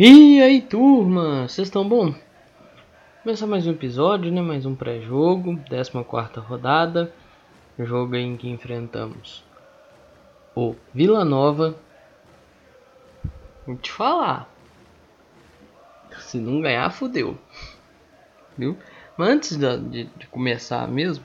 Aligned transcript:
E 0.00 0.40
aí, 0.40 0.62
turma, 0.62 1.48
vocês 1.48 1.66
estão 1.66 1.88
bom? 1.88 2.14
Começar 3.24 3.48
mais 3.48 3.66
um 3.66 3.72
episódio, 3.72 4.30
né? 4.30 4.40
Mais 4.40 4.64
um 4.64 4.72
pré-jogo, 4.72 5.58
14 5.68 6.38
rodada. 6.38 7.12
Jogo 7.76 8.14
em 8.14 8.36
que 8.36 8.48
enfrentamos 8.48 9.42
o 10.54 10.76
Vila 10.94 11.24
Nova. 11.24 11.74
Vou 13.66 13.74
te 13.74 13.90
falar. 13.90 14.48
Se 16.20 16.38
não 16.38 16.60
ganhar, 16.60 16.88
fodeu. 16.92 17.36
Viu? 18.56 18.78
Mas 19.16 19.28
antes 19.30 19.56
de, 19.56 20.04
de 20.04 20.26
começar 20.28 20.86
mesmo, 20.86 21.24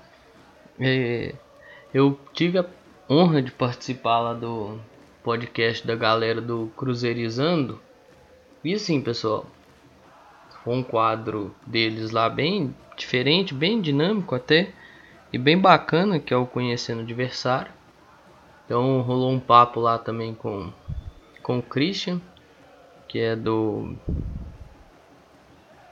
é, 0.79 1.35
eu 1.93 2.19
tive 2.33 2.57
a 2.57 2.65
honra 3.07 3.39
de 3.39 3.51
participar 3.51 4.19
lá 4.19 4.33
do 4.33 4.79
podcast 5.21 5.85
da 5.85 5.95
galera 5.95 6.41
do 6.41 6.71
Cruzeirizando 6.75 7.79
e 8.63 8.73
assim, 8.73 9.01
pessoal, 9.01 9.45
foi 10.63 10.73
um 10.73 10.83
quadro 10.83 11.53
deles 11.67 12.11
lá 12.11 12.29
bem 12.29 12.73
diferente, 12.95 13.53
bem 13.53 13.81
dinâmico 13.81 14.33
até, 14.33 14.71
e 15.33 15.37
bem 15.37 15.59
bacana, 15.59 16.19
que 16.19 16.33
é 16.33 16.37
o 16.37 16.45
Conhecendo 16.45 16.99
o 16.99 17.01
Adversário. 17.01 17.71
Então 18.65 19.01
rolou 19.01 19.31
um 19.31 19.39
papo 19.39 19.81
lá 19.81 19.97
também 19.97 20.33
com, 20.33 20.71
com 21.41 21.57
o 21.57 21.61
Christian, 21.61 22.21
que 23.07 23.19
é 23.19 23.35
do 23.35 23.95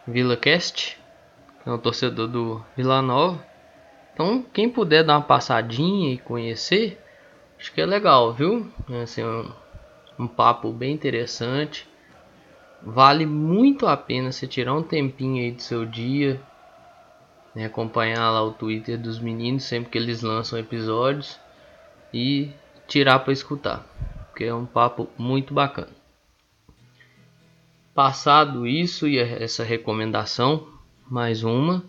Vila 0.08 0.38
Cast, 0.38 0.98
que 1.64 1.70
é 1.70 1.72
um 1.74 1.78
torcedor 1.78 2.30
do 2.30 2.64
Vila 2.78 3.02
Nova. 3.02 3.46
Então, 4.14 4.46
quem 4.54 4.70
puder 4.70 5.04
dar 5.04 5.18
uma 5.18 5.22
passadinha 5.22 6.14
e 6.14 6.18
conhecer, 6.18 7.02
acho 7.60 7.74
que 7.74 7.82
é 7.82 7.86
legal, 7.86 8.34
viu? 8.34 8.72
É 8.90 9.02
assim, 9.02 9.24
um, 9.24 9.52
um 10.18 10.28
papo 10.28 10.72
bem 10.72 10.94
interessante 10.94 11.91
vale 12.84 13.26
muito 13.26 13.88
a 13.88 13.96
pena 13.96 14.32
você 14.32 14.48
tirar 14.48 14.74
um 14.74 14.84
tempinho 14.84 15.44
aí 15.44 15.52
do 15.52 15.62
seu 15.62 15.86
dia, 15.86 16.42
né, 17.54 17.66
acompanhar 17.66 18.30
lá 18.32 18.42
o 18.44 18.52
Twitter 18.52 18.98
dos 19.00 19.20
meninos 19.20 19.64
sempre 19.64 19.92
que 19.92 19.98
eles 19.98 20.22
lançam 20.22 20.58
episódios 20.58 21.40
e 22.14 22.52
tirar 22.88 23.20
para 23.20 23.34
escutar, 23.34 23.86
porque 24.30 24.46
é 24.46 24.54
um 24.54 24.66
papo 24.66 25.10
muito 25.18 25.54
bacana. 25.54 26.02
Passado 27.94 28.66
isso 28.66 29.08
e 29.08 29.20
essa 29.20 29.64
recomendação, 29.64 30.68
mais 31.10 31.44
uma, 31.44 31.84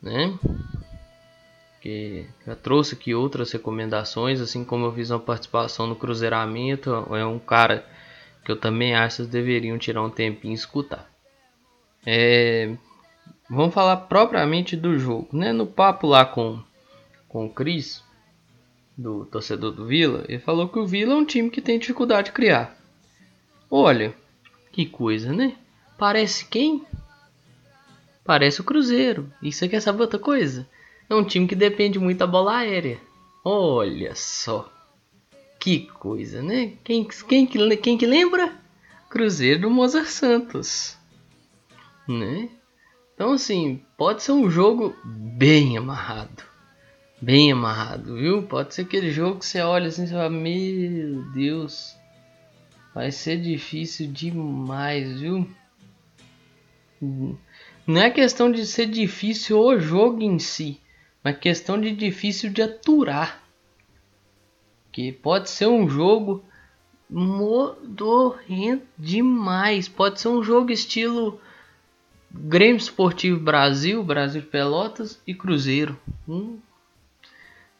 né? 0.00 0.38
Que 1.80 2.26
já 2.46 2.54
trouxe 2.54 2.94
aqui 2.94 3.14
outras 3.14 3.50
recomendações, 3.52 4.40
assim 4.40 4.64
como 4.64 4.86
eu 4.86 4.92
fiz 4.92 5.10
uma 5.10 5.18
participação 5.18 5.86
no 5.86 5.96
Cruzeiramento, 5.96 6.90
é 7.14 7.26
um 7.26 7.40
cara 7.40 7.84
que 8.44 8.50
eu 8.50 8.56
também 8.56 8.94
acho 8.94 9.16
que 9.16 9.22
vocês 9.22 9.28
deveriam 9.28 9.78
tirar 9.78 10.02
um 10.02 10.10
tempinho 10.10 10.52
e 10.52 10.54
escutar. 10.54 11.10
É, 12.06 12.74
vamos 13.48 13.74
falar 13.74 13.96
propriamente 13.96 14.76
do 14.76 14.98
jogo, 14.98 15.28
né? 15.32 15.52
No 15.52 15.66
papo 15.66 16.06
lá 16.06 16.24
com, 16.24 16.62
com 17.28 17.46
o 17.46 17.50
Cris, 17.50 18.02
do 18.96 19.24
torcedor 19.26 19.70
do 19.70 19.86
Vila, 19.86 20.24
ele 20.28 20.40
falou 20.40 20.68
que 20.68 20.78
o 20.78 20.86
Vila 20.86 21.12
é 21.12 21.16
um 21.16 21.24
time 21.24 21.50
que 21.50 21.60
tem 21.60 21.78
dificuldade 21.78 22.26
de 22.26 22.32
criar. 22.32 22.76
Olha, 23.70 24.12
que 24.72 24.86
coisa, 24.86 25.32
né? 25.32 25.56
Parece 25.96 26.44
quem? 26.46 26.84
Parece 28.24 28.60
o 28.60 28.64
Cruzeiro. 28.64 29.32
Isso 29.40 29.64
aqui 29.64 29.76
é 29.76 29.80
saber 29.80 30.02
outra 30.02 30.18
coisa? 30.18 30.66
É 31.08 31.14
um 31.14 31.24
time 31.24 31.46
que 31.46 31.54
depende 31.54 31.98
muito 31.98 32.18
da 32.18 32.26
bola 32.26 32.58
aérea. 32.58 32.98
Olha 33.44 34.14
só. 34.14 34.70
Que 35.58 35.86
coisa, 35.86 36.40
né? 36.40 36.72
Quem, 36.84 37.04
quem, 37.04 37.46
quem 37.46 37.98
que 37.98 38.06
lembra? 38.06 38.56
Cruzeiro 39.10 39.62
do 39.62 39.70
Mozart 39.70 40.06
Santos. 40.06 40.96
Né? 42.06 42.48
Então, 43.14 43.32
assim, 43.32 43.82
pode 43.96 44.22
ser 44.22 44.32
um 44.32 44.48
jogo 44.48 44.94
bem 45.04 45.76
amarrado. 45.76 46.44
Bem 47.20 47.50
amarrado, 47.50 48.14
viu? 48.14 48.44
Pode 48.44 48.74
ser 48.74 48.82
aquele 48.82 49.10
jogo 49.10 49.40
que 49.40 49.46
você 49.46 49.60
olha 49.60 49.88
assim 49.88 50.04
e 50.04 50.08
fala: 50.08 50.30
Meu 50.30 51.22
Deus, 51.32 51.96
vai 52.94 53.10
ser 53.10 53.40
difícil 53.40 54.06
demais, 54.12 55.20
viu? 55.20 55.50
Não 57.84 58.00
é 58.00 58.08
questão 58.08 58.52
de 58.52 58.64
ser 58.64 58.86
difícil 58.86 59.58
o 59.58 59.80
jogo 59.80 60.22
em 60.22 60.38
si, 60.38 60.80
mas 61.22 61.38
questão 61.38 61.80
de 61.80 61.90
difícil 61.90 62.50
de 62.50 62.62
aturar 62.62 63.47
que 64.98 65.12
pode 65.12 65.48
ser 65.48 65.68
um 65.68 65.88
jogo 65.88 66.44
modorrento 67.08 68.84
demais. 68.98 69.88
Pode 69.88 70.20
ser 70.20 70.26
um 70.26 70.42
jogo 70.42 70.72
estilo 70.72 71.40
Grêmio 72.28 72.78
Esportivo 72.78 73.38
Brasil, 73.38 74.02
Brasil 74.02 74.42
Pelotas 74.42 75.22
e 75.24 75.32
Cruzeiro. 75.32 75.96
Hum. 76.28 76.58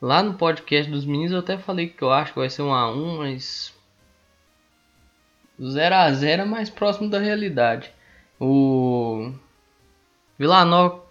Lá 0.01 0.23
no 0.23 0.35
podcast 0.35 0.89
dos 0.89 1.05
meninos 1.05 1.33
eu 1.33 1.41
até 1.41 1.59
falei 1.59 1.89
que 1.89 2.01
eu 2.03 2.13
acho 2.13 2.35
que 2.35 2.39
vai 2.39 2.49
ser 2.49 2.63
um 2.63 2.73
a 2.73 2.89
1 2.89 3.19
mas 3.19 3.75
0 5.61 5.95
a 5.97 6.13
0 6.13 6.43
é 6.43 6.45
mais 6.45 6.71
próximo 6.71 7.11
da 7.11 7.19
realidade. 7.19 7.93
O 8.39 9.33
Vila 10.39 10.65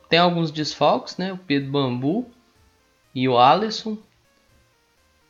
tem 0.08 0.20
alguns 0.20 0.52
desfalques, 0.52 1.18
né? 1.18 1.34
O 1.34 1.38
Pedro 1.38 1.70
Bambu 1.70 2.32
e 3.14 3.28
o 3.28 3.38
Alisson. 3.38 3.98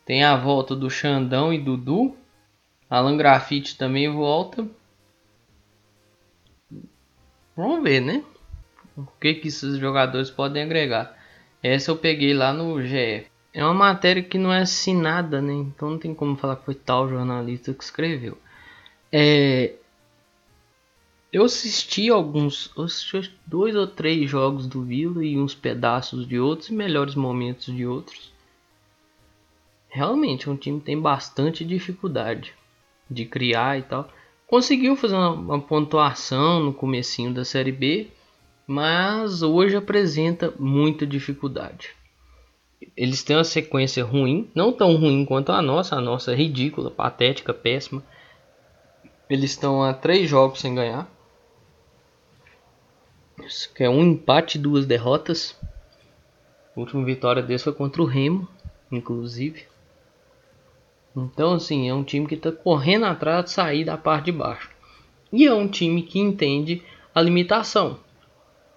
Tem 0.07 0.23
a 0.23 0.37
volta 0.37 0.73
do 0.73 0.89
Xandão 0.89 1.51
e 1.51 1.59
Dudu. 1.59 2.15
Alan 2.89 3.17
Grafite 3.17 3.77
também 3.77 4.09
volta. 4.09 4.65
Vamos 7.57 7.83
ver, 7.83 7.99
né? 7.99 8.23
O 8.95 9.05
que, 9.19 9.33
que 9.33 9.49
esses 9.49 9.77
jogadores 9.77 10.31
podem 10.31 10.63
agregar. 10.63 11.13
Essa 11.61 11.91
eu 11.91 11.97
peguei 11.97 12.33
lá 12.33 12.53
no 12.53 12.81
GE. 12.81 13.27
É 13.53 13.65
uma 13.65 13.73
matéria 13.73 14.23
que 14.23 14.37
não 14.37 14.53
é 14.53 14.61
assinada, 14.61 15.41
né? 15.41 15.51
Então 15.51 15.89
não 15.89 15.97
tem 15.97 16.15
como 16.15 16.37
falar 16.37 16.55
que 16.55 16.63
foi 16.63 16.75
tal 16.75 17.09
jornalista 17.09 17.73
que 17.73 17.83
escreveu. 17.83 18.37
É... 19.11 19.73
Eu 21.33 21.43
assisti 21.43 22.09
alguns, 22.09 22.71
assisti 22.79 23.37
dois 23.45 23.75
ou 23.75 23.85
três 23.85 24.29
jogos 24.29 24.67
do 24.67 24.83
Vila 24.83 25.25
e 25.25 25.37
uns 25.37 25.53
pedaços 25.53 26.25
de 26.25 26.39
outros 26.39 26.69
e 26.69 26.73
melhores 26.73 27.13
momentos 27.13 27.75
de 27.75 27.85
outros 27.85 28.36
realmente 29.97 30.47
é 30.47 30.51
um 30.51 30.55
time 30.55 30.79
tem 30.79 30.99
bastante 30.99 31.65
dificuldade 31.65 32.53
de 33.09 33.25
criar 33.25 33.79
e 33.79 33.81
tal. 33.81 34.07
Conseguiu 34.45 34.95
fazer 34.95 35.15
uma, 35.15 35.31
uma 35.31 35.61
pontuação 35.61 36.59
no 36.59 36.73
comecinho 36.73 37.33
da 37.33 37.43
Série 37.43 37.71
B, 37.71 38.07
mas 38.65 39.41
hoje 39.41 39.75
apresenta 39.75 40.53
muita 40.59 41.05
dificuldade. 41.05 41.95
Eles 42.95 43.23
têm 43.23 43.35
uma 43.35 43.43
sequência 43.43 44.03
ruim, 44.03 44.49
não 44.53 44.71
tão 44.71 44.95
ruim 44.95 45.25
quanto 45.25 45.51
a 45.51 45.61
nossa, 45.61 45.95
a 45.95 46.01
nossa 46.01 46.31
é 46.31 46.35
ridícula, 46.35 46.91
patética, 46.91 47.53
péssima. 47.53 48.03
Eles 49.27 49.51
estão 49.51 49.83
a 49.83 49.93
três 49.93 50.29
jogos 50.29 50.59
sem 50.59 50.75
ganhar. 50.75 51.09
Isso 53.43 53.73
que 53.73 53.83
é 53.83 53.89
um 53.89 54.03
empate 54.03 54.57
e 54.57 54.61
duas 54.61 54.85
derrotas. 54.85 55.57
A 56.75 56.79
última 56.79 57.03
vitória 57.03 57.41
deles 57.41 57.63
foi 57.63 57.73
contra 57.73 58.01
o 58.01 58.05
Remo, 58.05 58.47
inclusive. 58.91 59.65
Então, 61.19 61.55
assim, 61.55 61.89
é 61.89 61.93
um 61.95 62.03
time 62.03 62.27
que 62.27 62.35
está 62.35 62.51
correndo 62.51 63.07
atrás 63.07 63.45
de 63.45 63.51
sair 63.51 63.83
da 63.83 63.97
parte 63.97 64.25
de 64.25 64.33
baixo. 64.33 64.69
E 65.33 65.47
é 65.47 65.53
um 65.53 65.67
time 65.67 66.03
que 66.03 66.19
entende 66.19 66.83
a 67.13 67.19
limitação 67.19 67.99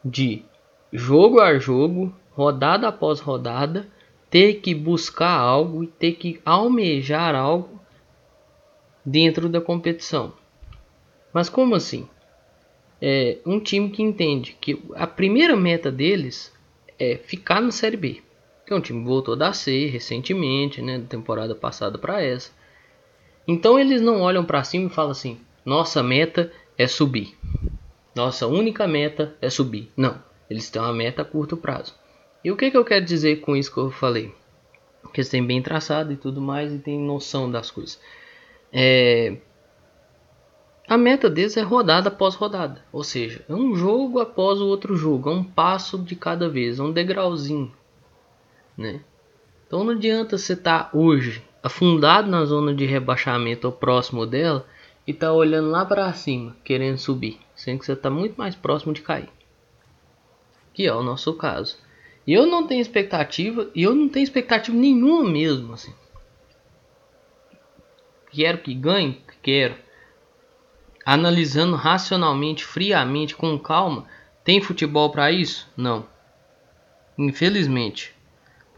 de 0.03 0.43
jogo 0.91 1.39
a 1.39 1.59
jogo, 1.59 2.15
rodada 2.31 2.89
após 2.89 3.21
rodada, 3.21 3.87
ter 4.31 4.55
que 4.55 4.75
buscar 4.75 5.39
algo 5.39 5.85
e 5.85 5.87
ter 5.87 6.13
que 6.13 6.41
almejar 6.43 7.35
algo 7.35 7.79
dentro 9.05 9.47
da 9.47 9.61
competição. 9.61 10.33
Mas 11.35 11.51
como 11.51 11.75
assim? 11.75 12.09
É 13.03 13.37
um 13.45 13.61
time 13.61 13.91
que 13.91 14.03
entende 14.03 14.57
que 14.59 14.83
a 14.95 15.07
primeira 15.07 15.55
meta 15.55 15.93
deles 15.93 16.51
é 16.99 17.17
ficar 17.17 17.61
na 17.61 17.71
Série 17.71 17.99
B 17.99 18.23
que 18.71 18.75
é 18.75 18.77
um 18.77 18.81
time 18.81 19.01
que 19.01 19.09
voltou 19.09 19.35
da 19.35 19.53
C 19.53 19.87
recentemente, 19.87 20.81
né, 20.81 20.97
da 20.97 21.05
temporada 21.05 21.57
passada 21.57 21.99
para 21.99 22.23
essa. 22.23 22.53
Então 23.49 23.77
eles 23.77 24.01
não 24.01 24.21
olham 24.21 24.45
para 24.45 24.63
cima 24.63 24.87
e 24.87 24.95
falam 24.95 25.11
assim: 25.11 25.41
nossa 25.65 26.05
meta 26.05 26.53
é 26.79 26.87
subir. 26.87 27.37
Nossa 28.15 28.47
única 28.47 28.87
meta 28.87 29.35
é 29.43 29.51
subir. 29.51 29.91
Não, 29.97 30.23
eles 30.49 30.71
têm 30.71 30.81
uma 30.81 30.93
meta 30.93 31.23
a 31.23 31.25
curto 31.25 31.57
prazo. 31.57 31.97
E 32.45 32.53
o 32.53 32.57
que, 32.57 32.71
que 32.71 32.77
eu 32.77 32.85
quero 32.85 33.05
dizer 33.05 33.41
com 33.41 33.57
isso 33.57 33.75
que 33.75 33.79
eu 33.79 33.91
falei? 33.91 34.33
Que 35.13 35.21
eles 35.21 35.29
têm 35.29 35.45
bem 35.45 35.61
traçado 35.61 36.13
e 36.13 36.17
tudo 36.17 36.41
mais 36.41 36.73
e 36.73 36.79
têm 36.79 36.97
noção 36.97 37.51
das 37.51 37.73
coisas. 37.73 38.01
É... 38.73 39.37
A 40.87 40.97
meta 40.97 41.29
deles 41.29 41.57
é 41.57 41.63
rodada 41.63 42.09
após 42.09 42.37
rodada. 42.37 42.85
Ou 42.93 43.03
seja, 43.03 43.45
é 43.49 43.53
um 43.53 43.75
jogo 43.75 44.21
após 44.21 44.61
o 44.61 44.69
outro 44.69 44.95
jogo. 44.95 45.29
É 45.29 45.33
um 45.33 45.43
passo 45.43 45.99
de 45.99 46.15
cada 46.15 46.49
vez. 46.49 46.79
É 46.79 46.83
um 46.85 46.93
degrauzinho 46.93 47.73
né? 48.81 49.01
Então 49.67 49.85
não 49.85 49.93
adianta 49.93 50.39
você 50.39 50.55
estar 50.55 50.85
tá 50.85 50.99
hoje 50.99 51.45
afundado 51.63 52.29
na 52.31 52.45
zona 52.47 52.75
de 52.75 52.87
rebaixamento 52.87 53.67
ou 53.67 53.73
próximo 53.73 54.27
dela 54.27 54.67
e 55.07 55.13
tá 55.13 55.33
olhando 55.33 55.71
lá 55.71 55.85
para 55.85 56.13
cima, 56.15 56.57
querendo 56.65 56.97
subir, 56.97 57.39
sendo 57.55 57.81
que 57.81 57.85
você 57.85 57.95
tá 57.95 58.09
muito 58.09 58.37
mais 58.37 58.55
próximo 58.55 58.95
de 58.95 59.03
cair. 59.03 59.29
Que 60.73 60.87
é 60.87 60.95
o 60.95 61.03
nosso 61.03 61.35
caso. 61.35 61.77
E 62.27 62.33
eu 62.33 62.47
não 62.47 62.67
tenho 62.67 62.81
expectativa, 62.81 63.71
e 63.75 63.83
eu 63.83 63.95
não 63.95 64.09
tenho 64.09 64.25
expectativa 64.25 64.77
nenhuma 64.77 65.29
mesmo, 65.29 65.75
assim. 65.75 65.93
Quero 68.31 68.59
que 68.59 68.73
ganhe, 68.73 69.21
quero. 69.43 69.75
Analisando 71.05 71.77
racionalmente, 71.77 72.65
friamente, 72.65 73.35
com 73.35 73.59
calma, 73.59 74.07
tem 74.45 74.61
futebol 74.61 75.11
para 75.11 75.33
isso? 75.33 75.69
Não. 75.77 76.07
Infelizmente. 77.19 78.15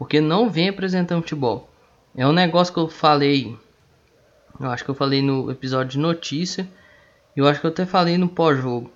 Porque 0.03 0.19
não 0.19 0.49
vem 0.49 0.67
apresentando 0.67 1.21
futebol. 1.21 1.69
É 2.13 2.27
um 2.27 2.33
negócio 2.33 2.73
que 2.73 2.79
eu 2.81 2.89
falei. 2.89 3.57
Eu 4.59 4.69
acho 4.69 4.83
que 4.83 4.89
eu 4.89 4.95
falei 4.95 5.21
no 5.21 5.49
episódio 5.49 5.93
de 5.93 5.97
notícia. 5.97 6.69
Eu 7.33 7.47
acho 7.47 7.61
que 7.61 7.67
eu 7.67 7.71
até 7.71 7.85
falei 7.85 8.17
no 8.17 8.27
pós-jogo. 8.27 8.91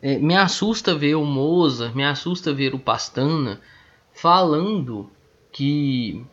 É, 0.00 0.16
me 0.16 0.34
assusta 0.34 0.94
ver 0.94 1.14
o 1.16 1.26
Moza, 1.26 1.92
me 1.94 2.02
assusta 2.02 2.54
ver 2.54 2.74
o 2.74 2.78
Pastana 2.78 3.60
falando 4.14 5.10
que 5.52 6.24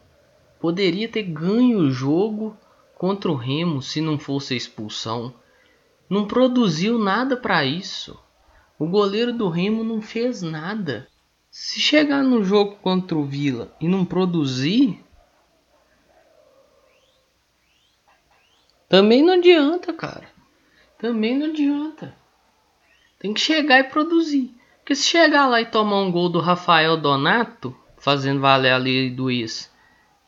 poderia 0.58 1.10
ter 1.10 1.24
ganho 1.24 1.80
o 1.80 1.92
jogo 1.92 2.56
contra 2.96 3.30
o 3.30 3.36
Remo 3.36 3.82
se 3.82 4.00
não 4.00 4.18
fosse 4.18 4.54
a 4.54 4.58
expulsão. 4.58 5.34
Não 6.10 6.26
produziu 6.26 6.98
nada 6.98 7.36
para 7.36 7.66
isso. 7.66 8.18
O 8.80 8.88
goleiro 8.88 9.34
do 9.34 9.50
Remo 9.50 9.84
não 9.84 10.02
fez 10.02 10.42
nada. 10.42 11.11
Se 11.51 11.81
chegar 11.81 12.24
no 12.24 12.45
jogo 12.45 12.77
contra 12.77 13.18
o 13.18 13.25
Vila 13.25 13.75
e 13.81 13.86
não 13.86 14.06
produzir, 14.06 15.03
também 18.88 19.21
não 19.21 19.33
adianta, 19.33 19.92
cara. 19.92 20.30
Também 20.98 21.38
não 21.38 21.48
adianta. 21.48 22.15
Tem 23.19 23.33
que 23.33 23.42
chegar 23.42 23.80
e 23.80 23.83
produzir. 23.83 24.56
Porque 24.80 24.95
se 24.95 25.03
chegar 25.03 25.45
lá 25.48 25.59
e 25.59 25.65
tomar 25.65 26.00
um 26.00 26.09
gol 26.09 26.30
do 26.30 26.39
Rafael 26.39 26.95
Donato, 26.95 27.75
fazendo 27.97 28.39
valer 28.39 28.71
a 28.71 28.77
lei 28.77 29.09
do 29.09 29.30
ex, 29.30 29.69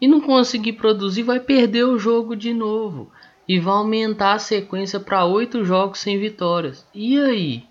e 0.02 0.10
não 0.10 0.20
conseguir 0.20 0.74
produzir, 0.74 1.24
vai 1.24 1.40
perder 1.40 1.86
o 1.86 1.98
jogo 1.98 2.36
de 2.36 2.54
novo. 2.54 3.10
E 3.48 3.60
vai 3.60 3.76
aumentar 3.76 4.34
a 4.34 4.40
sequência 4.40 5.00
para 5.00 5.24
oito 5.24 5.64
jogos 5.64 6.00
sem 6.00 6.20
vitórias. 6.20 6.86
E 6.94 7.18
aí? 7.18 7.66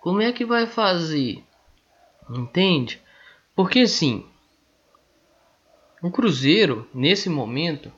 Como 0.00 0.22
é 0.22 0.30
que 0.30 0.44
vai 0.44 0.68
fazer? 0.68 1.45
Entende? 2.28 3.00
Porque 3.54 3.80
assim, 3.80 4.26
o 6.02 6.10
Cruzeiro, 6.10 6.88
nesse 6.92 7.28
momento, 7.30 7.92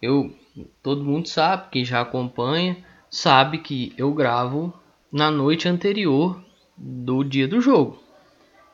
eu 0.00 0.34
todo 0.82 1.04
mundo 1.04 1.28
sabe, 1.28 1.68
quem 1.70 1.84
já 1.84 2.00
acompanha, 2.00 2.76
sabe 3.08 3.58
que 3.58 3.94
eu 3.96 4.12
gravo 4.12 4.72
na 5.12 5.30
noite 5.30 5.68
anterior 5.68 6.42
do 6.76 7.22
dia 7.22 7.46
do 7.46 7.60
jogo. 7.60 8.02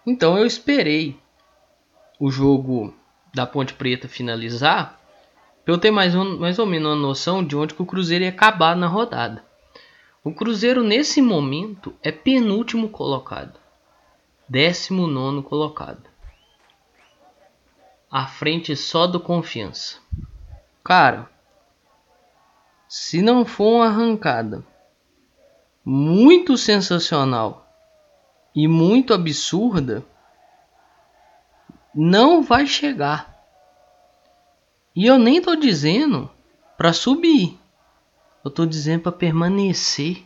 Então 0.06 0.38
eu 0.38 0.46
esperei 0.46 1.16
o 2.18 2.30
jogo 2.30 2.94
da 3.34 3.46
Ponte 3.46 3.74
Preta 3.74 4.08
finalizar 4.08 5.00
para 5.64 5.74
eu 5.74 5.78
ter 5.78 5.90
mais, 5.90 6.14
um, 6.14 6.38
mais 6.38 6.58
ou 6.58 6.66
menos 6.66 6.92
uma 6.92 6.96
noção 6.96 7.44
de 7.44 7.56
onde 7.56 7.74
que 7.74 7.82
o 7.82 7.86
Cruzeiro 7.86 8.24
ia 8.24 8.30
acabar 8.30 8.76
na 8.76 8.86
rodada. 8.86 9.44
O 10.22 10.32
Cruzeiro 10.32 10.82
nesse 10.82 11.20
momento 11.20 11.92
é 12.02 12.12
penúltimo 12.12 12.88
colocado. 12.88 13.58
Décimo 14.48 15.06
nono 15.06 15.42
colocado. 15.42 16.08
À 18.10 18.26
frente 18.26 18.76
só 18.76 19.06
do 19.06 19.18
Confiança. 19.18 19.98
Cara, 20.84 21.28
se 22.88 23.20
não 23.20 23.44
for 23.44 23.78
uma 23.78 23.86
arrancada 23.86 24.64
muito 25.84 26.56
sensacional 26.56 27.68
e 28.54 28.68
muito 28.68 29.12
absurda, 29.12 30.04
não 31.92 32.42
vai 32.42 32.66
chegar. 32.66 33.36
E 34.94 35.06
eu 35.06 35.18
nem 35.18 35.42
tô 35.42 35.56
dizendo 35.56 36.30
para 36.76 36.92
subir. 36.92 37.58
Eu 38.44 38.50
tô 38.50 38.64
dizendo 38.64 39.02
para 39.02 39.12
permanecer. 39.12 40.24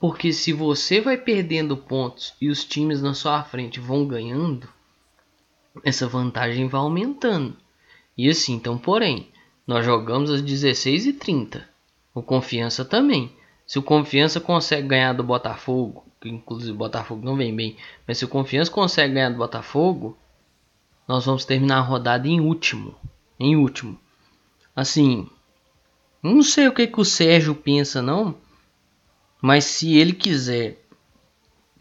Porque 0.00 0.32
se 0.32 0.50
você 0.50 0.98
vai 0.98 1.18
perdendo 1.18 1.76
pontos 1.76 2.32
e 2.40 2.48
os 2.48 2.64
times 2.64 3.02
na 3.02 3.12
sua 3.12 3.44
frente 3.44 3.78
vão 3.78 4.06
ganhando, 4.06 4.66
essa 5.84 6.08
vantagem 6.08 6.66
vai 6.68 6.80
aumentando. 6.80 7.54
E 8.16 8.26
assim, 8.28 8.54
então, 8.54 8.78
porém, 8.78 9.28
nós 9.66 9.84
jogamos 9.84 10.30
às 10.30 10.42
16h30. 10.42 11.62
O 12.14 12.22
Confiança 12.22 12.82
também. 12.82 13.30
Se 13.66 13.78
o 13.78 13.82
Confiança 13.82 14.40
consegue 14.40 14.88
ganhar 14.88 15.12
do 15.12 15.22
Botafogo, 15.22 16.06
que 16.18 16.30
inclusive 16.30 16.72
o 16.72 16.76
Botafogo 16.78 17.22
não 17.22 17.36
vem 17.36 17.54
bem, 17.54 17.76
mas 18.08 18.16
se 18.16 18.24
o 18.24 18.28
Confiança 18.28 18.70
consegue 18.70 19.14
ganhar 19.14 19.30
do 19.30 19.36
Botafogo, 19.36 20.16
nós 21.06 21.26
vamos 21.26 21.44
terminar 21.44 21.76
a 21.76 21.82
rodada 21.82 22.26
em 22.26 22.40
último. 22.40 22.94
Em 23.38 23.54
último. 23.54 24.00
Assim, 24.74 25.28
não 26.22 26.42
sei 26.42 26.68
o 26.68 26.72
que, 26.72 26.86
que 26.86 27.00
o 27.00 27.04
Sérgio 27.04 27.54
pensa, 27.54 28.00
não. 28.00 28.34
Mas 29.40 29.64
se 29.64 29.96
ele 29.96 30.12
quiser 30.12 30.84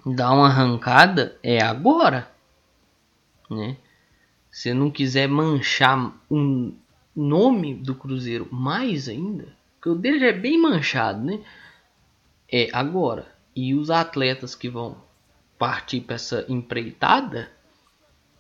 dar 0.06 0.32
uma 0.32 0.48
arrancada, 0.48 1.38
é 1.44 1.62
agora. 1.62 2.32
Né? 3.50 3.78
Se 4.50 4.74
não 4.74 4.90
quiser 4.90 5.28
manchar 5.28 6.14
o 6.30 6.74
nome 7.16 7.76
do 7.76 7.94
Cruzeiro 7.96 8.48
mais 8.52 9.10
ainda, 9.10 9.54
porque 9.76 9.90
o 9.90 9.96
dele 9.96 10.20
já 10.20 10.28
é 10.28 10.34
bem 10.34 10.60
manchado, 10.62 11.24
né? 11.24 11.44
É 12.52 12.70
agora. 12.74 13.34
E 13.56 13.74
os 13.74 13.90
atletas 13.90 14.56
que 14.56 14.70
vão 14.70 14.98
partir 15.58 16.02
para 16.02 16.16
essa 16.16 16.46
empreitada 16.48 17.52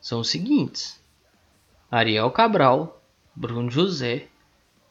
são 0.01 0.21
os 0.21 0.29
seguintes: 0.29 1.01
Ariel 1.91 2.31
Cabral, 2.31 3.01
Bruno 3.35 3.69
José, 3.69 4.27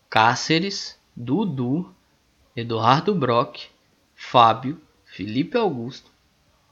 Cáceres, 0.08 0.98
Dudu, 1.16 1.94
Eduardo 2.56 3.14
Brock, 3.14 3.68
Fábio, 4.20 4.78
Felipe 5.06 5.56
Augusto, 5.56 6.10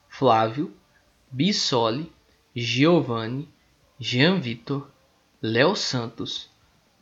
Flávio, 0.09 0.75
Bissoli, 1.31 2.13
Giovanni, 2.55 3.49
Jean 3.99 4.41
Vitor, 4.41 4.91
Léo 5.41 5.77
Santos, 5.77 6.51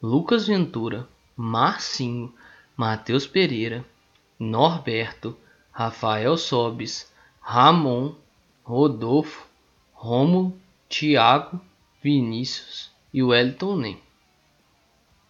Lucas 0.00 0.46
Ventura, 0.46 1.08
Marcinho, 1.34 2.32
Matheus 2.76 3.26
Pereira, 3.26 3.84
Norberto, 4.38 5.34
Rafael 5.72 6.36
Sobes, 6.36 7.10
Ramon, 7.40 8.14
Rodolfo, 8.62 9.48
Rômulo, 9.92 10.56
Thiago, 10.88 11.58
Vinícius 12.02 12.92
e 13.12 13.22
Wellington 13.22 13.76
Nem. 13.76 14.02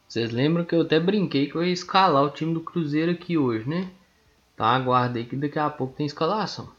Vocês 0.09 0.33
lembram 0.33 0.64
que 0.64 0.75
eu 0.75 0.83
até 0.83 0.99
brinquei 0.99 1.47
que 1.47 1.54
eu 1.54 1.64
ia 1.64 1.73
escalar 1.73 2.25
o 2.25 2.30
time 2.30 2.52
do 2.52 2.61
Cruzeiro 2.61 3.12
aqui 3.12 3.38
hoje, 3.38 3.66
né? 3.66 3.90
Tá, 4.56 4.68
aguarda 4.68 5.18
aí 5.18 5.26
que 5.26 5.37
daqui 5.37 5.58
a 5.58 5.68
pouco 5.68 5.94
tem 5.94 6.06
escalação. 6.06 6.73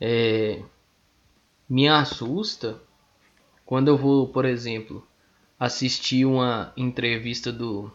É, 0.00 0.62
me 1.68 1.88
assusta 1.88 2.80
quando 3.64 3.88
eu 3.88 3.96
vou, 3.96 4.28
por 4.28 4.44
exemplo, 4.44 5.06
assistir 5.58 6.26
uma 6.26 6.72
entrevista 6.76 7.50
do 7.50 7.90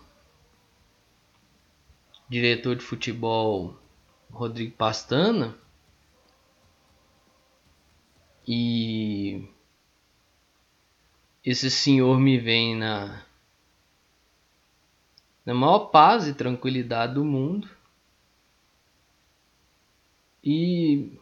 diretor 2.27 2.75
de 2.75 2.83
futebol 2.83 3.75
Rodrigo 4.31 4.75
Pastana 4.75 5.55
e 8.47 9.47
esse 11.45 11.69
senhor 11.69 12.19
me 12.19 12.37
vem 12.37 12.75
na 12.75 13.23
na 15.45 15.53
maior 15.53 15.87
paz 15.87 16.27
e 16.27 16.33
tranquilidade 16.33 17.15
do 17.15 17.25
mundo. 17.25 17.67
E 20.43 21.19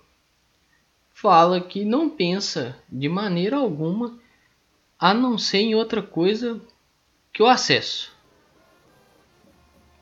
fala 1.12 1.60
que 1.60 1.84
não 1.84 2.10
pensa 2.10 2.78
de 2.90 3.10
maneira 3.10 3.58
alguma 3.58 4.18
a 5.00 5.14
não 5.14 5.38
ser 5.38 5.60
em 5.60 5.76
outra 5.76 6.02
coisa 6.02 6.62
que 7.34 7.42
o 7.42 7.48
acesso. 7.48 8.16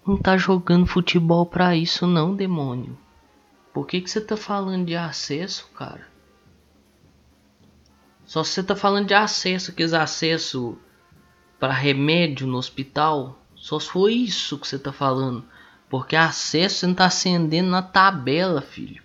Não 0.05 0.17
tá 0.17 0.37
jogando 0.37 0.85
futebol 0.85 1.45
para 1.45 1.75
isso 1.75 2.05
não, 2.05 2.35
demônio. 2.35 2.97
Por 3.73 3.87
que 3.87 3.99
que 4.01 4.09
você 4.09 4.21
tá 4.21 4.37
falando 4.37 4.85
de 4.85 4.95
acesso, 4.95 5.67
cara? 5.73 6.07
Só 8.25 8.43
você 8.43 8.63
tá 8.63 8.75
falando 8.75 9.07
de 9.07 9.13
acesso, 9.13 9.73
que 9.73 9.83
acesso 9.83 10.77
para 11.59 11.73
remédio 11.73 12.47
no 12.47 12.57
hospital, 12.57 13.39
só 13.55 13.79
se 13.79 13.89
for 13.89 14.09
isso 14.09 14.59
que 14.59 14.67
você 14.67 14.77
tá 14.77 14.91
falando. 14.91 15.45
Porque 15.89 16.15
acesso 16.15 16.75
você 16.75 16.87
não 16.87 16.93
tá 16.93 17.05
acendendo 17.05 17.69
na 17.69 17.81
tabela, 17.81 18.61
filho. 18.61 19.04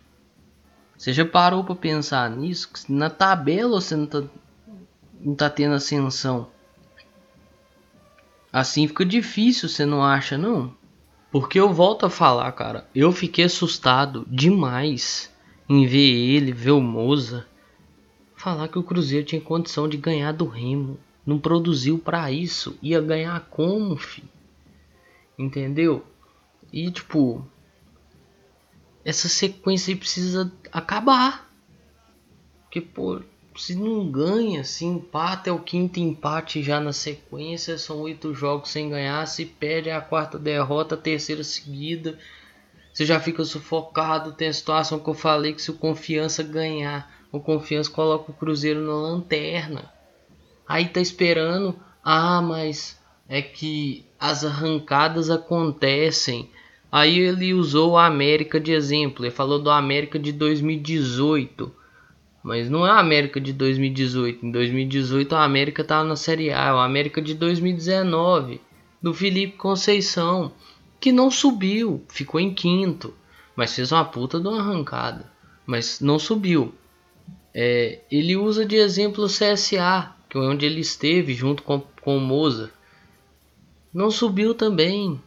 Você 1.00 1.14
já 1.14 1.24
parou 1.24 1.64
pra 1.64 1.74
pensar 1.74 2.28
nisso? 2.28 2.68
Na 2.86 3.08
tabela 3.08 3.80
você 3.80 3.96
não 3.96 4.04
tá, 4.04 4.22
não 5.18 5.34
tá 5.34 5.48
tendo 5.48 5.74
ascensão. 5.74 6.48
Assim 8.52 8.86
fica 8.86 9.02
difícil, 9.02 9.66
você 9.66 9.86
não 9.86 10.04
acha 10.04 10.36
não? 10.36 10.74
Porque 11.32 11.58
eu 11.58 11.72
volto 11.72 12.04
a 12.04 12.10
falar, 12.10 12.52
cara, 12.52 12.86
eu 12.94 13.10
fiquei 13.12 13.46
assustado 13.46 14.26
demais 14.28 15.32
em 15.66 15.86
ver 15.86 16.12
ele, 16.12 16.52
ver 16.52 16.72
o 16.72 16.82
Moza 16.82 17.46
falar 18.36 18.68
que 18.68 18.78
o 18.78 18.82
Cruzeiro 18.82 19.24
tinha 19.24 19.40
condição 19.40 19.88
de 19.88 19.96
ganhar 19.96 20.32
do 20.32 20.44
Remo. 20.44 20.98
Não 21.24 21.38
produziu 21.38 21.98
para 21.98 22.30
isso. 22.30 22.76
Ia 22.82 23.00
ganhar 23.00 23.40
como, 23.48 23.96
fi? 23.96 24.22
Entendeu? 25.38 26.04
E 26.70 26.90
tipo, 26.90 27.42
essa 29.04 29.28
sequência 29.28 29.92
aí 29.92 29.98
precisa 29.98 30.52
acabar. 30.72 31.50
Porque, 32.62 32.80
pô, 32.80 33.20
se 33.56 33.74
não 33.74 34.10
ganha, 34.10 34.64
se 34.64 34.84
empata 34.84 35.50
é 35.50 35.52
o 35.52 35.58
quinto 35.58 35.98
empate 35.98 36.62
já 36.62 36.80
na 36.80 36.92
sequência, 36.92 37.78
são 37.78 38.00
oito 38.00 38.32
jogos 38.32 38.70
sem 38.70 38.88
ganhar, 38.88 39.26
se 39.26 39.44
perde 39.44 39.88
é 39.88 39.94
a 39.94 40.00
quarta 40.00 40.38
derrota, 40.38 40.94
a 40.94 40.98
terceira 40.98 41.42
seguida, 41.42 42.18
você 42.92 43.04
já 43.04 43.18
fica 43.20 43.44
sufocado, 43.44 44.32
tem 44.32 44.48
a 44.48 44.52
situação 44.52 44.98
que 44.98 45.08
eu 45.08 45.14
falei 45.14 45.52
que 45.52 45.62
se 45.62 45.70
o 45.70 45.78
Confiança 45.78 46.42
ganhar, 46.42 47.10
o 47.32 47.40
Confiança 47.40 47.90
coloca 47.90 48.30
o 48.30 48.34
Cruzeiro 48.34 48.80
na 48.80 48.94
lanterna. 48.94 49.92
Aí 50.66 50.88
tá 50.88 51.00
esperando, 51.00 51.78
ah, 52.02 52.40
mas 52.40 52.98
é 53.28 53.40
que 53.42 54.04
as 54.18 54.44
arrancadas 54.44 55.30
acontecem. 55.30 56.50
Aí 56.90 57.18
ele 57.18 57.54
usou 57.54 57.92
o 57.92 57.98
América 57.98 58.58
de 58.58 58.72
exemplo, 58.72 59.24
ele 59.24 59.30
falou 59.30 59.58
do 59.58 59.70
América 59.70 60.18
de 60.18 60.32
2018. 60.32 61.72
Mas 62.42 62.70
não 62.70 62.86
é 62.86 62.90
a 62.90 62.98
América 62.98 63.40
de 63.40 63.52
2018. 63.52 64.46
Em 64.46 64.50
2018 64.50 65.34
a 65.34 65.44
América 65.44 65.82
estava 65.82 66.04
na 66.04 66.16
Série 66.16 66.50
A. 66.50 66.68
É 66.68 66.72
o 66.72 66.78
América 66.78 67.20
de 67.20 67.34
2019 67.34 68.60
do 69.02 69.14
Felipe 69.14 69.56
Conceição, 69.56 70.52
que 71.00 71.12
não 71.12 71.30
subiu, 71.30 72.04
ficou 72.08 72.40
em 72.40 72.52
quinto, 72.52 73.14
mas 73.56 73.74
fez 73.74 73.92
uma 73.92 74.04
puta 74.04 74.38
de 74.38 74.46
uma 74.46 74.60
arrancada, 74.60 75.30
mas 75.66 76.00
não 76.00 76.18
subiu. 76.18 76.74
É, 77.54 78.00
ele 78.10 78.36
usa 78.36 78.64
de 78.64 78.76
exemplo 78.76 79.24
o 79.24 79.26
CSA, 79.26 80.14
que 80.28 80.36
é 80.36 80.40
onde 80.40 80.66
ele 80.66 80.80
esteve 80.80 81.34
junto 81.34 81.62
com, 81.62 81.80
com 82.00 82.16
o 82.16 82.20
Moza. 82.20 82.70
Não 83.92 84.10
subiu 84.10 84.54
também, 84.54 85.20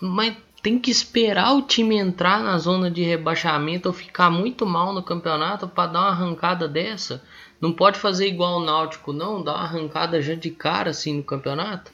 mas 0.00 0.36
tem 0.66 0.80
que 0.80 0.90
esperar 0.90 1.54
o 1.54 1.62
time 1.62 1.96
entrar 1.96 2.42
na 2.42 2.58
zona 2.58 2.90
de 2.90 3.00
rebaixamento 3.00 3.88
ou 3.88 3.94
ficar 3.94 4.28
muito 4.28 4.66
mal 4.66 4.92
no 4.92 5.00
campeonato 5.00 5.68
para 5.68 5.92
dar 5.92 6.00
uma 6.00 6.08
arrancada 6.08 6.66
dessa. 6.66 7.22
Não 7.60 7.72
pode 7.72 8.00
fazer 8.00 8.26
igual 8.26 8.58
o 8.58 8.64
Náutico, 8.64 9.12
não, 9.12 9.44
dar 9.44 9.52
uma 9.52 9.62
arrancada 9.62 10.20
já 10.20 10.34
de 10.34 10.50
cara 10.50 10.90
assim 10.90 11.18
no 11.18 11.22
campeonato. 11.22 11.92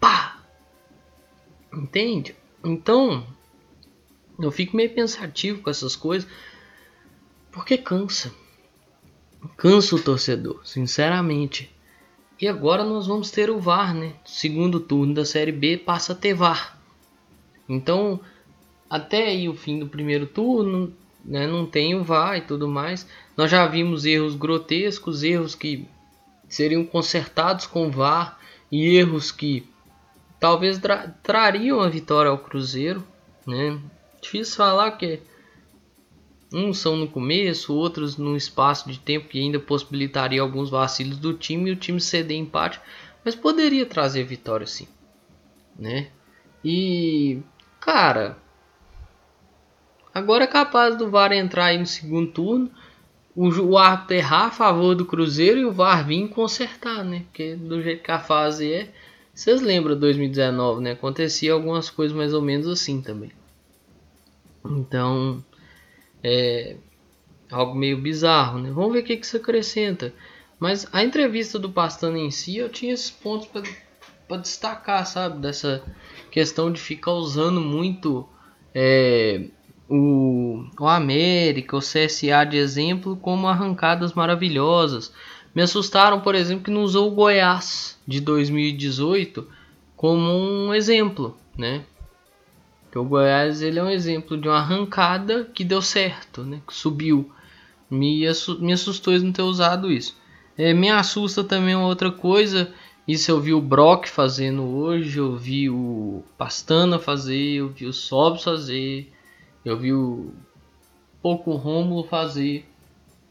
Pá! 0.00 0.40
Entende? 1.72 2.34
Então, 2.64 3.24
eu 4.40 4.50
fico 4.50 4.76
meio 4.76 4.92
pensativo 4.92 5.62
com 5.62 5.70
essas 5.70 5.94
coisas, 5.94 6.28
porque 7.52 7.78
cansa. 7.78 8.34
Cansa 9.56 9.94
o 9.94 10.02
torcedor, 10.02 10.60
sinceramente. 10.64 11.72
E 12.40 12.48
agora 12.48 12.82
nós 12.82 13.06
vamos 13.06 13.30
ter 13.30 13.50
o 13.50 13.60
VAR, 13.60 13.94
né? 13.94 14.14
Segundo 14.24 14.80
turno 14.80 15.14
da 15.14 15.24
Série 15.24 15.52
B 15.52 15.76
passa 15.76 16.12
a 16.12 16.16
ter 16.16 16.34
VAR. 16.34 16.79
Então, 17.70 18.20
até 18.88 19.28
aí 19.28 19.48
o 19.48 19.54
fim 19.54 19.78
do 19.78 19.86
primeiro 19.86 20.26
turno, 20.26 20.92
né, 21.24 21.46
não 21.46 21.64
tem 21.64 21.94
o 21.94 22.02
VAR 22.02 22.36
e 22.36 22.40
tudo 22.40 22.66
mais. 22.66 23.06
Nós 23.36 23.48
já 23.48 23.64
vimos 23.66 24.04
erros 24.04 24.34
grotescos, 24.34 25.22
erros 25.22 25.54
que 25.54 25.86
seriam 26.48 26.84
consertados 26.84 27.66
com 27.66 27.86
o 27.86 27.90
VAR 27.90 28.40
e 28.72 28.96
erros 28.96 29.30
que 29.30 29.64
talvez 30.40 30.78
tra 30.78 31.08
trariam 31.22 31.80
a 31.80 31.88
vitória 31.88 32.30
ao 32.30 32.38
Cruzeiro, 32.38 33.06
né? 33.46 33.78
Difícil 34.20 34.56
falar 34.56 34.90
que 34.92 35.20
uns 36.52 36.78
são 36.78 36.96
no 36.96 37.06
começo, 37.06 37.72
outros 37.72 38.16
no 38.16 38.36
espaço 38.36 38.90
de 38.90 38.98
tempo 38.98 39.28
que 39.28 39.38
ainda 39.38 39.60
possibilitaria 39.60 40.42
alguns 40.42 40.68
vacilos 40.68 41.18
do 41.18 41.34
time 41.34 41.70
e 41.70 41.72
o 41.72 41.76
time 41.76 42.00
ceder 42.00 42.36
empate, 42.36 42.80
mas 43.24 43.36
poderia 43.36 43.86
trazer 43.86 44.24
vitória 44.24 44.66
sim, 44.66 44.88
né? 45.78 46.10
E 46.64 47.40
Cara, 47.80 48.36
agora 50.12 50.44
é 50.44 50.46
capaz 50.46 50.96
do 50.96 51.10
VAR 51.10 51.32
entrar 51.32 51.66
aí 51.66 51.78
no 51.78 51.86
segundo 51.86 52.30
turno, 52.30 52.70
o, 53.34 53.48
o 53.48 53.78
árbitro 53.78 54.16
errar 54.16 54.46
a 54.46 54.50
favor 54.50 54.94
do 54.94 55.06
Cruzeiro 55.06 55.58
e 55.58 55.64
o 55.64 55.72
VAR 55.72 56.06
vir 56.06 56.28
consertar, 56.28 57.02
né? 57.04 57.24
Porque 57.26 57.56
do 57.56 57.82
jeito 57.82 58.02
que 58.02 58.10
a 58.10 58.18
fase 58.18 58.70
é, 58.70 58.92
vocês 59.32 59.62
lembram 59.62 59.98
2019, 59.98 60.82
né? 60.82 60.92
Acontecia 60.92 61.52
algumas 61.52 61.88
coisas 61.88 62.16
mais 62.16 62.34
ou 62.34 62.42
menos 62.42 62.68
assim 62.68 63.00
também. 63.00 63.32
Então, 64.64 65.42
é 66.22 66.76
algo 67.50 67.74
meio 67.74 67.98
bizarro, 67.98 68.58
né? 68.58 68.70
Vamos 68.70 68.92
ver 68.92 69.00
o 69.00 69.04
que, 69.04 69.16
que 69.16 69.24
isso 69.24 69.36
acrescenta. 69.36 70.12
Mas 70.58 70.86
a 70.92 71.02
entrevista 71.02 71.58
do 71.58 71.70
Pastano 71.70 72.18
em 72.18 72.30
si, 72.30 72.58
eu 72.58 72.68
tinha 72.68 72.92
esses 72.92 73.10
pontos 73.10 73.48
para 74.28 74.36
destacar, 74.36 75.06
sabe? 75.06 75.40
Dessa 75.40 75.82
questão 76.30 76.72
de 76.72 76.80
ficar 76.80 77.12
usando 77.12 77.60
muito 77.60 78.28
é, 78.74 79.46
o, 79.88 80.64
o 80.78 80.86
América, 80.86 81.76
o 81.76 81.80
CSA 81.80 82.44
de 82.48 82.56
exemplo, 82.56 83.16
como 83.16 83.48
arrancadas 83.48 84.12
maravilhosas. 84.12 85.12
Me 85.54 85.62
assustaram, 85.62 86.20
por 86.20 86.34
exemplo, 86.34 86.64
que 86.64 86.70
não 86.70 86.82
usou 86.82 87.08
o 87.08 87.14
Goiás 87.14 87.98
de 88.06 88.20
2018 88.20 89.46
como 89.96 90.32
um 90.32 90.72
exemplo, 90.72 91.36
né? 91.58 91.84
Que 92.90 92.98
o 92.98 93.04
Goiás 93.04 93.60
ele 93.60 93.78
é 93.78 93.82
um 93.82 93.90
exemplo 93.90 94.36
de 94.36 94.48
uma 94.48 94.58
arrancada 94.58 95.44
que 95.52 95.64
deu 95.64 95.82
certo, 95.82 96.42
né? 96.42 96.60
Que 96.66 96.72
subiu. 96.72 97.30
Me, 97.90 98.24
assustou 98.26 99.18
não 99.18 99.32
ter 99.32 99.42
usado 99.42 99.90
isso. 99.90 100.16
É, 100.56 100.72
me 100.72 100.88
assusta 100.88 101.42
também 101.42 101.74
uma 101.74 101.86
outra 101.86 102.12
coisa 102.12 102.72
isso 103.12 103.30
eu 103.30 103.40
vi 103.40 103.54
o 103.54 103.60
Brock 103.60 104.06
fazendo 104.06 104.62
hoje, 104.62 105.18
eu 105.18 105.36
vi 105.36 105.70
o 105.70 106.22
Pastana 106.36 106.98
fazer, 106.98 107.54
eu 107.54 107.68
vi 107.68 107.86
o 107.86 107.92
Sobs 107.92 108.44
fazer, 108.44 109.10
eu 109.64 109.76
vi 109.76 109.92
o 109.92 110.32
pouco 111.22 111.52
Rômulo 111.52 112.04
fazer, 112.04 112.66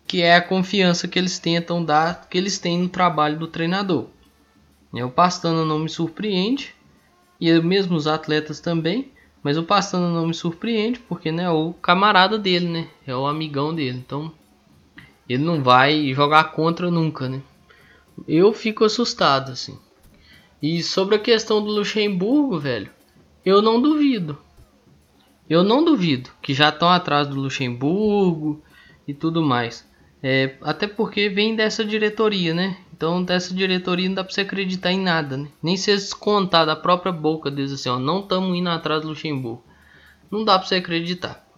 que 0.08 0.22
é 0.22 0.36
a 0.36 0.42
confiança 0.42 1.08
que 1.08 1.20
eles 1.20 1.40
tentam 1.40 1.84
dar, 1.84 2.28
que 2.30 2.38
eles 2.38 2.58
têm 2.58 2.80
no 2.80 2.90
trabalho 2.90 3.38
do 3.38 3.48
treinador. 3.48 4.08
É, 4.94 5.06
o 5.06 5.12
Pastana 5.12 5.64
não 5.64 5.80
me 5.80 5.90
surpreende, 5.90 6.74
e 7.40 7.52
mesmo 7.62 7.96
os 7.96 8.08
atletas 8.08 8.60
também, 8.60 9.12
mas 9.44 9.58
o 9.58 9.64
Pastana 9.64 10.10
não 10.10 10.28
me 10.28 10.34
surpreende, 10.34 11.00
porque 11.00 11.32
né, 11.32 11.44
é 11.44 11.50
o 11.50 11.74
camarada 11.74 12.38
dele, 12.38 12.68
né? 12.68 12.88
É 13.06 13.16
o 13.16 13.28
amigão 13.28 13.74
dele, 13.74 13.98
então 13.98 14.32
ele 15.28 15.44
não 15.44 15.62
vai 15.62 16.12
jogar 16.14 16.46
contra 16.46 16.90
nunca, 16.90 17.30
né? 17.30 17.42
Eu 18.28 18.54
fico 18.54 18.84
assustado, 18.84 19.52
assim. 19.52 19.78
E 20.62 20.84
sobre 20.84 21.16
a 21.16 21.20
questão 21.20 21.64
do 21.64 21.72
Luxemburgo, 21.72 22.60
velho, 22.60 22.90
eu 23.46 23.62
não 23.62 23.82
duvido. 23.82 24.38
Eu 25.50 25.64
não 25.64 25.84
duvido 25.84 26.30
que 26.42 26.54
já 26.54 26.70
estão 26.70 26.90
atrás 26.90 27.28
do 27.28 27.40
Luxemburgo 27.40 28.62
e 29.08 29.14
tudo 29.14 29.42
mais. 29.42 29.88
É, 30.22 30.56
até 30.62 30.86
porque 30.86 31.30
vem 31.30 31.56
dessa 31.56 31.84
diretoria, 31.84 32.54
né? 32.54 32.78
Então 32.94 33.24
dessa 33.24 33.54
diretoria 33.54 34.08
não 34.10 34.16
dá 34.16 34.24
pra 34.24 34.34
você 34.34 34.42
acreditar 34.42 34.92
em 34.92 35.00
nada, 35.00 35.38
né? 35.38 35.48
Nem 35.64 35.78
se 35.78 35.92
descontar 35.96 36.66
da 36.66 36.76
própria 36.76 37.12
boca 37.12 37.50
deles 37.50 37.72
assim, 37.72 37.90
ó, 37.90 37.98
não 37.98 38.20
estamos 38.20 38.56
indo 38.56 38.70
atrás 38.70 39.02
do 39.02 39.08
Luxemburgo. 39.08 39.64
Não 40.30 40.44
dá 40.44 40.60
pra 40.60 40.68
você 40.68 40.76
acreditar. 40.76 41.49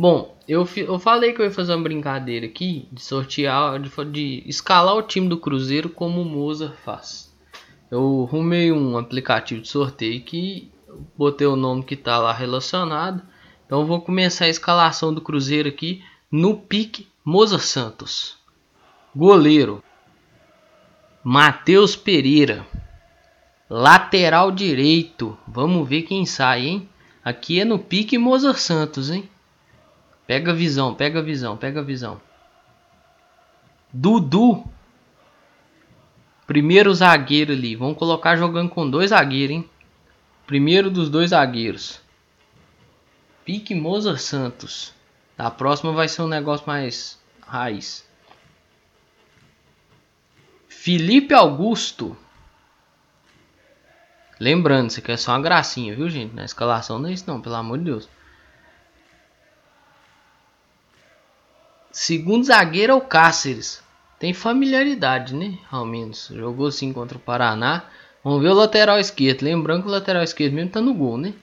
Bom, 0.00 0.34
eu, 0.48 0.66
eu 0.78 0.98
falei 0.98 1.34
que 1.34 1.42
eu 1.42 1.44
ia 1.44 1.50
fazer 1.50 1.74
uma 1.74 1.82
brincadeira 1.82 2.46
aqui 2.46 2.88
de 2.90 3.02
sortear, 3.02 3.78
de, 3.78 3.90
de 4.10 4.42
escalar 4.46 4.96
o 4.96 5.02
time 5.02 5.28
do 5.28 5.36
Cruzeiro 5.36 5.90
como 5.90 6.22
o 6.22 6.24
Moza 6.24 6.74
faz. 6.82 7.30
Eu 7.90 8.26
arrumei 8.26 8.72
um 8.72 8.96
aplicativo 8.96 9.60
de 9.60 9.68
sorteio 9.68 10.22
que 10.22 10.72
botei 11.18 11.46
o 11.46 11.54
nome 11.54 11.84
que 11.84 11.92
está 11.92 12.16
lá 12.16 12.32
relacionado. 12.32 13.22
Então 13.66 13.84
vou 13.84 14.00
começar 14.00 14.46
a 14.46 14.48
escalação 14.48 15.12
do 15.12 15.20
Cruzeiro 15.20 15.68
aqui 15.68 16.02
no 16.32 16.56
pique 16.56 17.06
Moza 17.22 17.58
Santos. 17.58 18.38
Goleiro 19.14 19.84
Matheus 21.22 21.94
Pereira. 21.94 22.66
Lateral 23.68 24.50
direito. 24.50 25.36
Vamos 25.46 25.86
ver 25.86 26.04
quem 26.04 26.24
sai, 26.24 26.66
hein? 26.66 26.88
Aqui 27.22 27.60
é 27.60 27.66
no 27.66 27.78
pique 27.78 28.16
Moza 28.16 28.54
Santos, 28.54 29.10
hein? 29.10 29.28
Pega 30.30 30.52
a 30.52 30.54
visão, 30.54 30.94
pega 30.94 31.18
a 31.18 31.22
visão, 31.22 31.56
pega 31.56 31.80
a 31.80 31.82
visão. 31.82 32.20
Dudu. 33.92 34.64
Primeiro 36.46 36.94
zagueiro 36.94 37.50
ali. 37.52 37.74
Vamos 37.74 37.98
colocar 37.98 38.36
jogando 38.36 38.70
com 38.70 38.88
dois 38.88 39.10
zagueiros, 39.10 39.56
hein? 39.56 39.70
Primeiro 40.46 40.88
dos 40.88 41.10
dois 41.10 41.30
zagueiros. 41.30 42.00
Pique 43.44 43.74
Moza 43.74 44.16
Santos. 44.16 44.94
A 45.36 45.50
próxima 45.50 45.90
vai 45.92 46.06
ser 46.06 46.22
um 46.22 46.28
negócio 46.28 46.64
mais 46.64 47.18
raiz. 47.44 48.08
Felipe 50.68 51.34
Augusto. 51.34 52.16
Lembrando, 54.38 54.90
isso 54.90 55.00
aqui 55.00 55.10
é 55.10 55.16
só 55.16 55.32
uma 55.32 55.42
gracinha, 55.42 55.96
viu, 55.96 56.08
gente? 56.08 56.36
Na 56.36 56.44
escalação 56.44 57.00
não 57.00 57.08
é 57.08 57.14
isso 57.14 57.24
não, 57.26 57.40
pelo 57.40 57.56
amor 57.56 57.78
de 57.78 57.86
Deus. 57.86 58.08
Segundo 61.90 62.44
zagueiro 62.44 62.92
é 62.92 62.96
o 62.96 63.00
Cáceres. 63.00 63.82
Tem 64.18 64.32
familiaridade, 64.32 65.34
né? 65.34 65.58
Ao 65.70 65.84
menos. 65.84 66.28
Jogou 66.32 66.70
sim 66.70 66.92
contra 66.92 67.16
o 67.16 67.20
Paraná. 67.20 67.84
Vamos 68.22 68.42
ver 68.42 68.50
o 68.50 68.54
lateral 68.54 68.98
esquerdo. 68.98 69.42
Lembrando 69.42 69.82
que 69.82 69.88
o 69.88 69.92
lateral 69.92 70.22
esquerdo 70.22 70.54
mesmo 70.54 70.70
tá 70.70 70.80
no 70.80 70.94
gol, 70.94 71.16
né? 71.16 71.34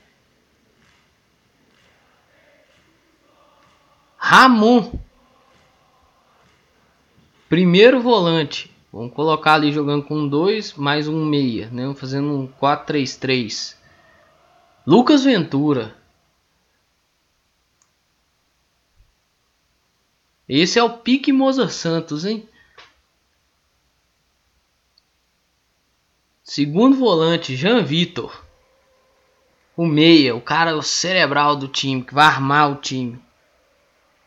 Ramon. 4.17 4.91
Primeiro 7.49 8.01
volante. 8.01 8.69
Vamos 8.91 9.13
colocar 9.13 9.55
ali 9.55 9.71
jogando 9.71 10.03
com 10.03 10.27
dois 10.27 10.73
mais 10.73 11.07
um 11.07 11.25
meia, 11.25 11.69
né? 11.71 11.93
Fazendo 11.95 12.27
um 12.27 12.47
4-3-3. 12.47 13.75
Lucas 14.85 15.23
Ventura. 15.23 15.95
Esse 20.47 20.79
é 20.79 20.83
o 20.83 20.97
pique 20.97 21.33
Moza 21.33 21.67
Santos, 21.67 22.25
hein? 22.25 22.47
Segundo 26.41 26.95
volante, 26.95 27.55
Jean 27.55 27.83
Vitor. 27.83 28.45
O 29.75 29.85
meia, 29.85 30.33
o 30.33 30.41
cara 30.41 30.77
o 30.77 30.81
cerebral 30.81 31.55
do 31.57 31.67
time, 31.67 32.01
que 32.01 32.13
vai 32.13 32.25
armar 32.25 32.71
o 32.71 32.75
time. 32.75 33.21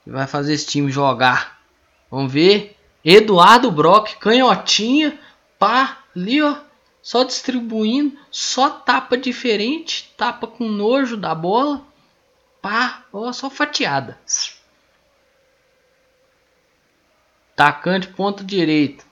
Que 0.04 0.10
vai 0.10 0.26
fazer 0.26 0.52
esse 0.52 0.66
time 0.66 0.92
jogar. 0.92 1.58
Vamos 2.10 2.30
ver. 2.30 2.76
Eduardo 3.02 3.70
Brock, 3.70 4.16
canhotinha, 4.18 5.18
pá, 5.58 6.04
ali 6.14 6.42
ó, 6.42 6.58
só 7.00 7.24
distribuindo, 7.24 8.16
só 8.30 8.68
tapa 8.68 9.16
diferente, 9.16 10.12
tapa 10.18 10.46
com 10.46 10.68
nojo 10.68 11.16
da 11.16 11.34
bola, 11.34 11.82
pá, 12.60 13.04
ó, 13.10 13.32
só 13.32 13.48
fatiada. 13.48 14.20
Tacante 17.54 18.08
ponta 18.08 18.42
direita. 18.42 19.04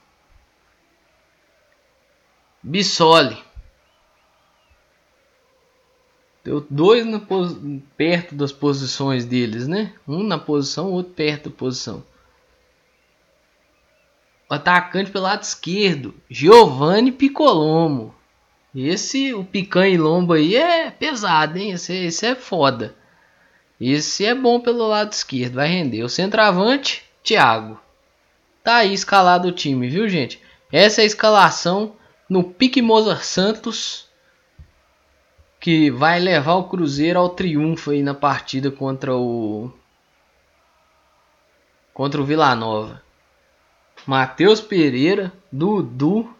Bissoli. 2.61 3.37
Deu 6.43 6.65
dois 6.69 7.05
na 7.05 7.21
perto 7.95 8.33
das 8.33 8.51
posições 8.51 9.25
deles, 9.25 9.67
né? 9.67 9.93
Um 10.07 10.23
na 10.23 10.37
posição, 10.37 10.91
outro 10.91 11.13
perto 11.13 11.49
da 11.49 11.55
posição. 11.55 12.03
O 14.49 14.53
atacante 14.53 15.11
pelo 15.11 15.25
lado 15.25 15.43
esquerdo, 15.43 16.15
Giovanni 16.27 17.11
Piccolomo. 17.11 18.15
Esse, 18.73 19.33
o 19.33 19.43
picanha 19.43 19.93
e 19.93 19.97
lombo 19.97 20.33
aí 20.33 20.55
é 20.55 20.89
pesado, 20.89 21.57
hein? 21.57 21.71
Esse, 21.71 21.93
esse 21.93 22.25
é 22.25 22.35
foda. 22.35 22.95
Esse 23.79 24.25
é 24.25 24.33
bom 24.33 24.59
pelo 24.59 24.87
lado 24.87 25.11
esquerdo, 25.11 25.55
vai 25.55 25.67
render. 25.67 26.03
O 26.03 26.09
centroavante, 26.09 27.03
Thiago. 27.23 27.79
Tá 28.69 28.75
aí 28.75 28.93
escalado 28.93 29.47
o 29.47 29.51
time, 29.51 29.89
viu, 29.89 30.07
gente? 30.07 30.39
Essa 30.71 31.01
é 31.01 31.03
a 31.03 31.07
escalação 31.07 31.95
no 32.29 32.43
Pique 32.43 32.83
Mozart 32.83 33.23
Santos, 33.23 34.07
que 35.59 35.89
vai 35.89 36.19
levar 36.19 36.53
o 36.53 36.69
Cruzeiro 36.69 37.17
ao 37.17 37.29
triunfo 37.29 37.89
aí 37.89 38.03
na 38.03 38.13
partida 38.13 38.69
contra 38.69 39.15
o 39.17 39.73
contra 41.95 42.21
o 42.21 42.23
Vila 42.23 42.53
Nova. 42.53 43.01
Matheus 44.05 44.61
Pereira, 44.61 45.33
Dudu. 45.51 46.31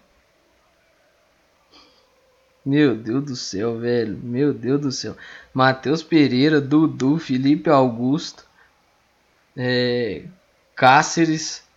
Meu 2.63 2.95
Deus 2.95 3.25
do 3.25 3.35
céu, 3.35 3.79
velho. 3.79 4.19
Meu 4.21 4.53
Deus 4.53 4.79
do 4.79 4.91
céu. 4.91 5.17
Matheus 5.51 6.03
Pereira, 6.03 6.61
Dudu, 6.61 7.17
Felipe 7.17 7.71
Augusto, 7.71 8.45
é, 9.57 10.25
Cáceres, 10.75 11.67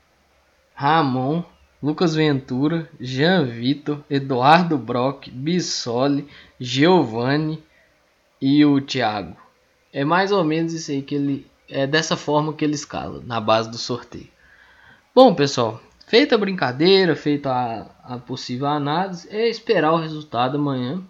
Ramon, 0.82 1.44
Lucas 1.80 2.16
Ventura, 2.16 2.90
Jean 2.98 3.44
Vitor, 3.44 4.00
Eduardo 4.10 4.76
Brock, 4.76 5.30
Bissoli, 5.30 6.26
Giovanni 6.58 7.62
e 8.40 8.64
o 8.64 8.80
Thiago. 8.80 9.36
É 9.92 10.04
mais 10.04 10.32
ou 10.32 10.42
menos 10.42 10.72
isso 10.72 10.90
aí 10.90 11.00
que 11.00 11.14
ele. 11.14 11.46
É 11.68 11.86
dessa 11.86 12.16
forma 12.16 12.52
que 12.52 12.64
ele 12.64 12.74
escala, 12.74 13.22
na 13.24 13.40
base 13.40 13.70
do 13.70 13.78
sorteio. 13.78 14.26
Bom, 15.14 15.32
pessoal, 15.36 15.80
feita 16.08 16.34
a 16.34 16.38
brincadeira, 16.38 17.14
feita 17.14 17.52
a, 17.52 18.14
a 18.14 18.18
possível 18.18 18.66
análise, 18.66 19.28
é 19.30 19.48
esperar 19.48 19.92
o 19.92 20.00
resultado 20.00 20.56
amanhã. 20.56 21.00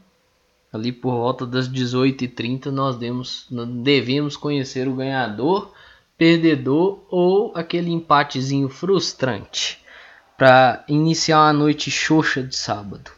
Ali 0.70 0.92
por 0.92 1.14
volta 1.14 1.46
das 1.46 1.66
18h30 1.66 2.66
nós 2.66 2.98
demos, 2.98 3.46
devemos 3.82 4.36
conhecer 4.36 4.86
o 4.86 4.94
ganhador, 4.94 5.72
perdedor 6.22 7.04
ou 7.10 7.50
aquele 7.52 7.90
empatezinho 7.90 8.68
frustrante 8.68 9.82
para 10.38 10.84
iniciar 10.86 11.40
uma 11.40 11.52
noite 11.52 11.90
xoxa 11.90 12.44
de 12.44 12.54
sábado. 12.54 13.10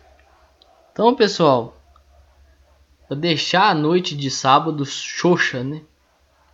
Então, 0.90 1.14
pessoal, 1.14 1.76
para 3.06 3.14
deixar 3.14 3.68
a 3.68 3.74
noite 3.74 4.16
de 4.16 4.30
sábado 4.30 4.86
xoxa, 4.86 5.62
né? 5.62 5.82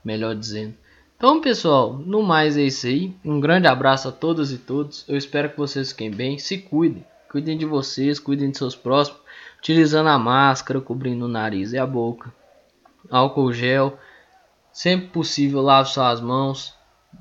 Melhor 0.04 0.34
dizendo. 0.34 0.74
Então, 1.16 1.40
pessoal, 1.40 1.92
no 1.92 2.20
mais 2.20 2.56
é 2.56 2.62
isso 2.62 2.88
aí. 2.88 3.14
Um 3.24 3.38
grande 3.38 3.68
abraço 3.68 4.08
a 4.08 4.12
todas 4.12 4.50
e 4.50 4.58
todos. 4.58 5.04
Eu 5.06 5.16
espero 5.16 5.50
que 5.50 5.56
vocês 5.56 5.92
fiquem 5.92 6.10
bem. 6.10 6.36
Se 6.36 6.58
cuidem. 6.58 7.06
Cuidem 7.30 7.56
de 7.56 7.64
vocês, 7.64 8.18
cuidem 8.18 8.50
de 8.50 8.58
seus 8.58 8.74
próximos. 8.74 9.20
Utilizando 9.60 10.08
a 10.08 10.18
máscara, 10.18 10.80
cobrindo 10.80 11.26
o 11.26 11.28
nariz 11.28 11.72
e 11.72 11.78
a 11.78 11.86
boca. 11.86 12.34
Álcool 13.08 13.52
gel. 13.52 13.96
Sempre 14.72 15.08
possível, 15.08 15.60
lave 15.60 15.90
suas 15.90 16.20
mãos. 16.20 16.74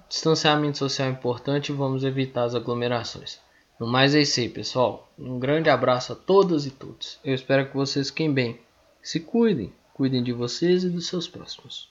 Distanciamento 0.07 0.77
social 0.77 1.07
é 1.07 1.11
importante 1.11 1.69
e 1.69 1.75
vamos 1.75 2.03
evitar 2.03 2.43
as 2.43 2.55
aglomerações. 2.55 3.39
No 3.79 3.87
mais 3.87 4.13
é 4.13 4.21
isso 4.21 4.39
aí, 4.39 4.49
pessoal. 4.49 5.09
Um 5.17 5.39
grande 5.39 5.69
abraço 5.69 6.13
a 6.13 6.15
todas 6.15 6.65
e 6.65 6.71
todos. 6.71 7.17
Eu 7.23 7.33
espero 7.33 7.67
que 7.67 7.75
vocês 7.75 8.09
fiquem 8.09 8.31
bem. 8.31 8.59
Se 9.01 9.19
cuidem. 9.19 9.73
Cuidem 9.93 10.23
de 10.23 10.31
vocês 10.31 10.83
e 10.83 10.89
dos 10.89 11.07
seus 11.07 11.27
próximos. 11.27 11.89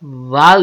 Valeu! 0.00 0.60